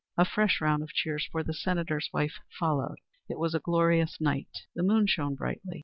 A 0.17 0.25
fresh 0.25 0.59
round 0.61 0.81
of 0.81 0.89
cheers 0.89 1.27
for 1.31 1.43
the 1.43 1.53
Senator's 1.53 2.09
wife 2.11 2.39
followed. 2.57 2.97
It 3.29 3.37
was 3.37 3.53
a 3.53 3.59
glorious 3.59 4.19
night. 4.19 4.65
The 4.73 4.81
moon 4.81 5.05
shone 5.05 5.35
brightly. 5.35 5.79